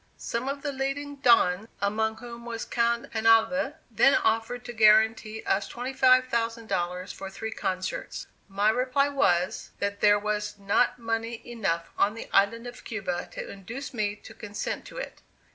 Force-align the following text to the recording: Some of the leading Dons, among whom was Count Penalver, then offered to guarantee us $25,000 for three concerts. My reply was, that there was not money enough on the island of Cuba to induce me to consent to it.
Some 0.17 0.49
of 0.49 0.63
the 0.63 0.71
leading 0.71 1.17
Dons, 1.17 1.67
among 1.79 2.17
whom 2.17 2.43
was 2.43 2.65
Count 2.65 3.11
Penalver, 3.11 3.75
then 3.91 4.15
offered 4.15 4.65
to 4.65 4.73
guarantee 4.73 5.43
us 5.43 5.71
$25,000 5.71 7.13
for 7.13 7.29
three 7.29 7.51
concerts. 7.51 8.25
My 8.47 8.71
reply 8.71 9.09
was, 9.09 9.69
that 9.77 10.01
there 10.01 10.17
was 10.17 10.57
not 10.57 10.97
money 10.97 11.39
enough 11.47 11.91
on 11.99 12.15
the 12.15 12.27
island 12.33 12.65
of 12.65 12.83
Cuba 12.83 13.29
to 13.33 13.47
induce 13.47 13.93
me 13.93 14.15
to 14.15 14.33
consent 14.33 14.85
to 14.85 14.97
it. 14.97 15.21